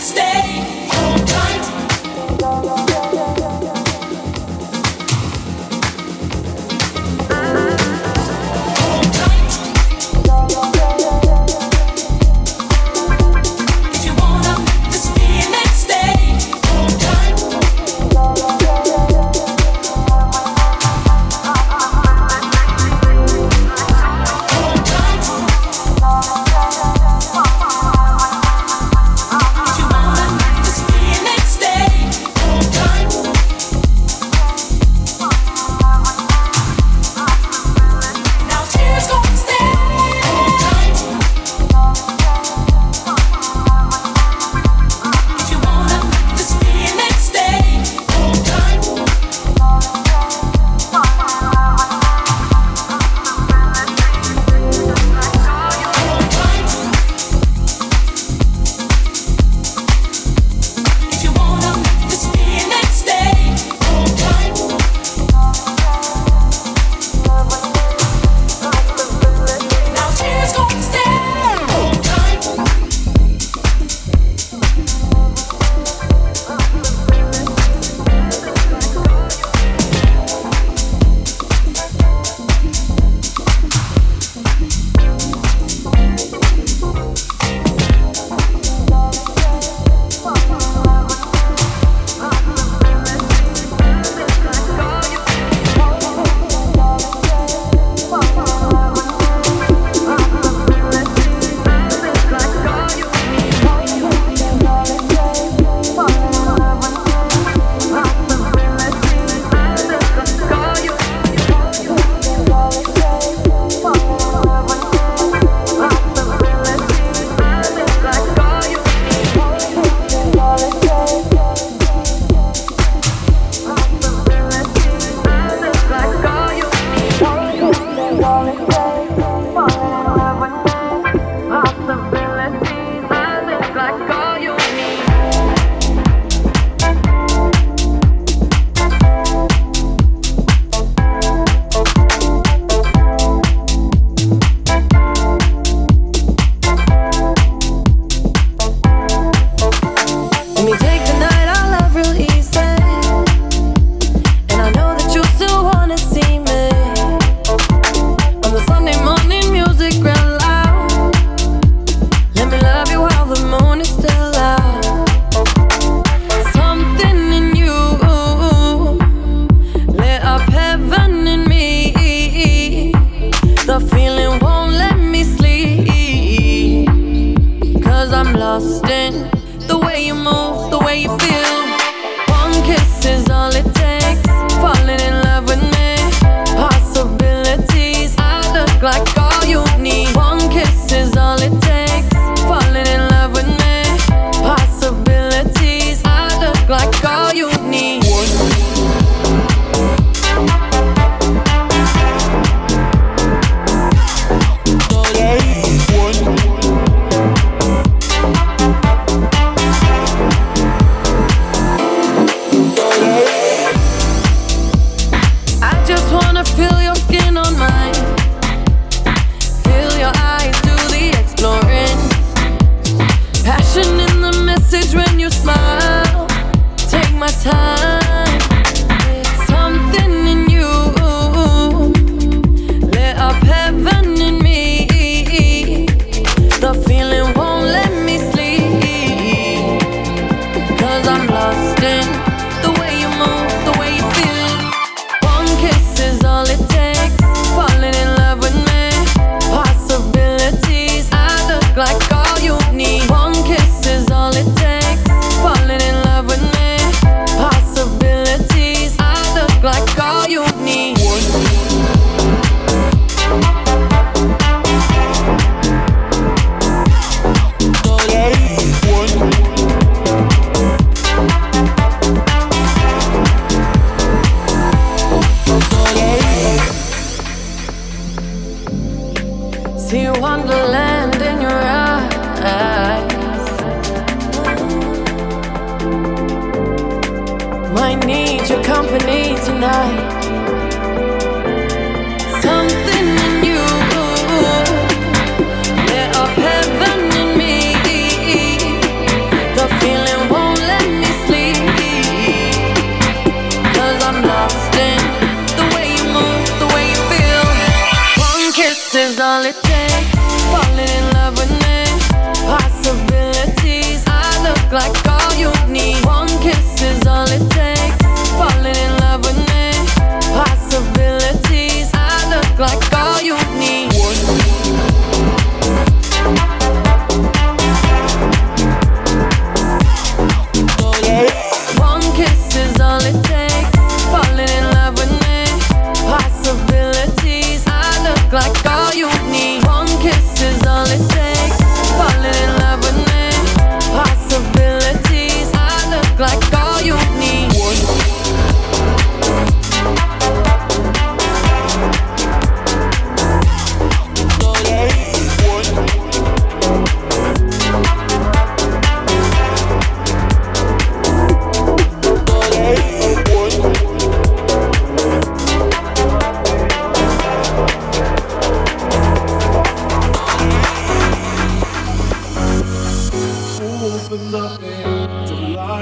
[0.00, 0.75] stay.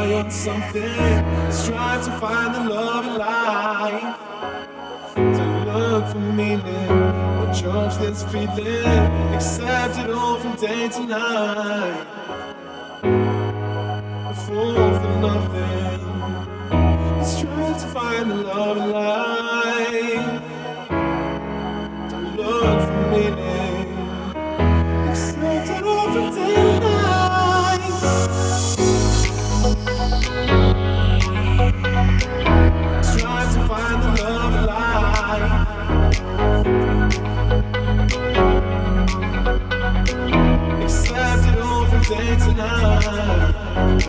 [0.04, 1.52] high on something.
[1.52, 4.16] Strive to find the love in life.
[5.14, 6.90] To look for meaning
[7.40, 8.86] or judge this feeling.
[9.34, 12.06] Accept it all from day to night.
[14.30, 16.00] A fool for nothing.
[17.24, 20.42] Strive to find the love in life.
[22.10, 23.53] To look for meaning.
[42.56, 44.04] love.